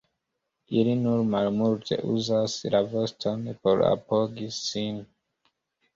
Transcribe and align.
Ili 0.83 0.95
nur 1.01 1.19
malmulte 1.33 1.99
uzas 2.13 2.57
la 2.77 2.81
voston 2.95 3.47
por 3.61 3.87
apogi 3.93 4.53
sin. 4.61 4.99